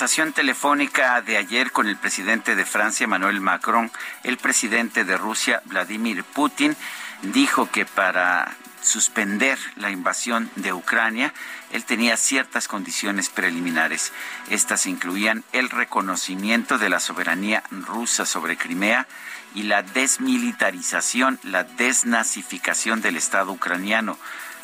Conversación 0.00 0.32
telefónica 0.32 1.20
de 1.20 1.36
ayer 1.36 1.72
con 1.72 1.86
el 1.86 1.98
presidente 1.98 2.56
de 2.56 2.64
Francia, 2.64 3.04
Emmanuel 3.04 3.42
Macron, 3.42 3.92
el 4.24 4.38
presidente 4.38 5.04
de 5.04 5.18
Rusia, 5.18 5.60
Vladimir 5.66 6.24
Putin, 6.24 6.74
dijo 7.20 7.70
que 7.70 7.84
para 7.84 8.56
suspender 8.80 9.58
la 9.76 9.90
invasión 9.90 10.50
de 10.56 10.72
Ucrania, 10.72 11.34
él 11.70 11.84
tenía 11.84 12.16
ciertas 12.16 12.66
condiciones 12.66 13.28
preliminares. 13.28 14.14
Estas 14.48 14.86
incluían 14.86 15.44
el 15.52 15.68
reconocimiento 15.68 16.78
de 16.78 16.88
la 16.88 16.98
soberanía 16.98 17.62
rusa 17.70 18.24
sobre 18.24 18.56
Crimea 18.56 19.06
y 19.54 19.64
la 19.64 19.82
desmilitarización, 19.82 21.38
la 21.42 21.64
desnazificación 21.64 23.02
del 23.02 23.18
Estado 23.18 23.52
ucraniano 23.52 24.16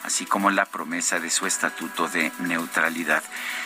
así 0.02 0.26
como 0.26 0.50
la 0.50 0.66
promesa 0.66 1.20
de 1.20 1.30
su 1.30 1.46
estatuto 1.46 2.08
de 2.08 2.32
neutralidad. 2.40 3.22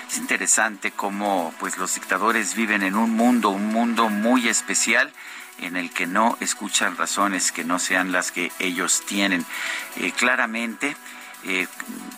Es 0.08 0.18
interesante 0.18 0.90
cómo 0.90 1.54
pues 1.60 1.78
los 1.78 1.94
dictadores 1.94 2.54
viven 2.54 2.82
en 2.82 2.96
un 2.96 3.10
mundo, 3.10 3.50
un 3.50 3.66
mundo 3.66 4.08
muy 4.08 4.48
especial 4.48 5.12
en 5.58 5.76
el 5.76 5.90
que 5.90 6.06
no 6.06 6.36
escuchan 6.40 6.96
razones 6.96 7.52
que 7.52 7.64
no 7.64 7.78
sean 7.78 8.12
las 8.12 8.32
que 8.32 8.50
ellos 8.58 9.02
tienen. 9.06 9.44
Eh, 9.96 10.12
claramente, 10.12 10.96
eh, 11.44 11.66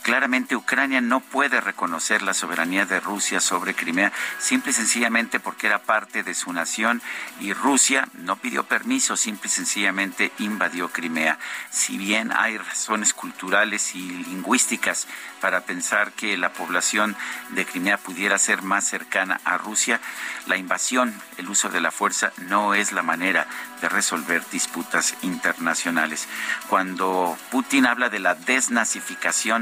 claramente 0.03 0.57
Ucrania 0.57 1.01
no 1.01 1.21
puede 1.21 1.61
reconocer 1.61 2.23
la 2.23 2.35
soberanía 2.35 2.87
de 2.87 2.99
Rusia 2.99 3.41
sobre 3.41 3.75
Crimea, 3.75 4.13
simple 4.39 4.73
y 4.73 4.75
sencillamente 4.75 5.39
porque 5.39 5.69
era 5.69 5.83
parte 5.83 6.25
de 6.25 6.35
su 6.35 6.53
nación 6.53 7.01
y 7.39 7.53
Rusia 7.53 8.09
no 8.15 8.37
pidió 8.37 8.65
permiso, 8.65 9.17
simple 9.17 9.47
y 9.49 9.51
sencillamente 9.51 10.33
invadió 10.39 10.89
Crimea. 10.89 11.39
Si 11.71 11.99
bien 11.99 12.33
hay 12.37 12.59
razones 12.59 13.15
culturales 13.15 13.95
y 13.95 14.09
lingüísticas 14.09 15.07
para 15.41 15.61
pensar 15.61 16.13
que 16.13 16.37
la 16.37 16.53
población 16.53 17.17
de 17.51 17.65
Crimea 17.65 17.99
pudiera 17.99 18.39
ser 18.39 18.63
más 18.63 18.87
cercana 18.87 19.41
a 19.45 19.57
Rusia, 19.57 20.01
la 20.47 20.57
invasión, 20.57 21.15
el 21.37 21.49
uso 21.49 21.69
de 21.69 21.81
la 21.81 21.91
fuerza 21.91 22.33
no 22.39 22.75
es 22.75 22.93
la 22.93 23.03
manera 23.03 23.47
de 23.81 23.89
resolver 23.89 24.43
disputas 24.51 25.15
internacionales. 25.23 26.27
Cuando 26.69 27.37
Putin 27.51 27.87
habla 27.87 28.09
de 28.09 28.19
la 28.19 28.35
desnazificación 28.35 29.12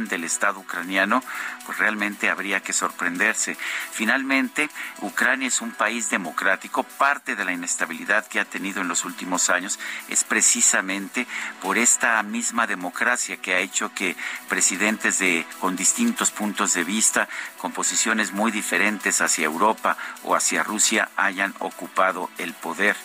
del 0.08 0.24
Estado 0.24 0.60
ucraniano, 0.60 1.22
pues 1.66 1.78
realmente 1.78 2.28
habría 2.28 2.60
que 2.60 2.72
sorprenderse. 2.72 3.56
Finalmente, 3.92 4.68
Ucrania 5.00 5.48
es 5.48 5.60
un 5.60 5.72
país 5.72 6.10
democrático. 6.10 6.82
Parte 6.82 7.36
de 7.36 7.44
la 7.44 7.52
inestabilidad 7.52 8.26
que 8.26 8.40
ha 8.40 8.44
tenido 8.44 8.80
en 8.80 8.88
los 8.88 9.04
últimos 9.04 9.50
años 9.50 9.78
es 10.08 10.24
precisamente 10.24 11.26
por 11.62 11.78
esta 11.78 12.22
misma 12.22 12.66
democracia 12.66 13.36
que 13.36 13.54
ha 13.54 13.58
hecho 13.58 13.92
que 13.94 14.16
presidentes 14.48 15.18
de 15.18 15.46
con 15.60 15.76
distintos 15.76 16.30
puntos 16.30 16.74
de 16.74 16.84
vista, 16.84 17.28
con 17.58 17.72
posiciones 17.72 18.32
muy 18.32 18.50
diferentes 18.50 19.20
hacia 19.20 19.46
Europa 19.46 19.96
o 20.24 20.34
hacia 20.34 20.62
Rusia 20.62 21.10
hayan 21.16 21.54
ocupado 21.58 22.30
el 22.38 22.54
poder. 22.54 22.96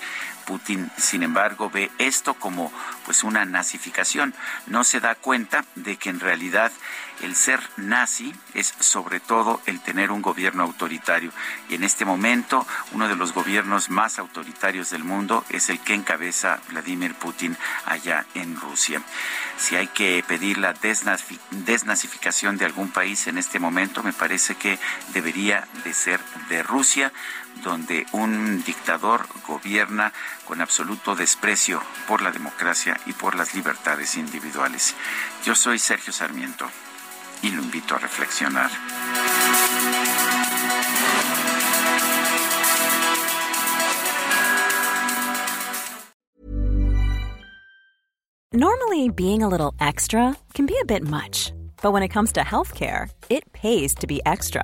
Putin, 0.45 0.91
sin 0.97 1.23
embargo, 1.23 1.69
ve 1.69 1.91
esto 1.97 2.35
como 2.35 2.71
pues 3.05 3.23
una 3.23 3.45
nazificación. 3.45 4.33
No 4.67 4.83
se 4.83 4.99
da 4.99 5.15
cuenta 5.15 5.65
de 5.75 5.97
que 5.97 6.09
en 6.09 6.19
realidad 6.19 6.71
el 7.21 7.35
ser 7.35 7.61
nazi 7.77 8.33
es 8.53 8.73
sobre 8.79 9.19
todo 9.19 9.61
el 9.65 9.79
tener 9.79 10.11
un 10.11 10.21
gobierno 10.21 10.63
autoritario. 10.63 11.31
Y 11.69 11.75
en 11.75 11.83
este 11.83 12.05
momento, 12.05 12.67
uno 12.91 13.07
de 13.07 13.15
los 13.15 13.33
gobiernos 13.33 13.89
más 13.89 14.19
autoritarios 14.19 14.89
del 14.89 15.03
mundo 15.03 15.45
es 15.49 15.69
el 15.69 15.79
que 15.79 15.93
encabeza 15.93 16.59
Vladimir 16.69 17.15
Putin 17.15 17.57
allá 17.85 18.25
en 18.33 18.59
Rusia. 18.59 19.01
Si 19.57 19.75
hay 19.75 19.87
que 19.87 20.23
pedir 20.27 20.57
la 20.57 20.73
desnazificación 20.73 22.57
de 22.57 22.65
algún 22.65 22.89
país 22.89 23.27
en 23.27 23.37
este 23.37 23.59
momento, 23.59 24.03
me 24.03 24.13
parece 24.13 24.55
que 24.55 24.77
debería 25.13 25.67
de 25.83 25.93
ser 25.93 26.19
de 26.49 26.63
Rusia 26.63 27.11
donde 27.63 28.05
un 28.11 28.63
dictador 28.63 29.27
gobierna 29.47 30.11
con 30.45 30.61
absoluto 30.61 31.15
desprecio 31.15 31.81
por 32.07 32.21
la 32.21 32.31
democracia 32.31 32.99
y 33.05 33.13
por 33.13 33.35
las 33.35 33.53
libertades 33.53 34.15
individuales. 34.15 34.95
Yo 35.43 35.55
soy 35.55 35.79
Sergio 35.79 36.11
Sarmiento 36.13 36.69
y 37.41 37.51
lo 37.51 37.61
invito 37.61 37.95
a 37.95 37.99
reflexionar. 37.99 38.71
Normally, 48.51 49.09
being 49.09 49.43
a 49.43 49.49
little 49.49 49.73
extra 49.81 50.37
can 50.53 50.65
be 50.65 50.77
a 50.81 50.85
bit 50.85 51.03
much, 51.03 51.51
but 51.81 51.91
when 51.91 52.03
it 52.03 52.13
comes 52.13 52.31
to 52.33 52.39
healthcare, 52.39 53.09
it 53.29 53.51
pays 53.51 53.93
to 53.95 54.07
be 54.07 54.21
extra 54.25 54.63